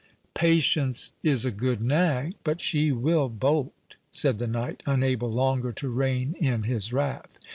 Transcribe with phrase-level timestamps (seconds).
[0.33, 5.89] "Patience is a good nag, but she will bolt," said the knight, unable longer to
[5.89, 7.37] rein in his wrath.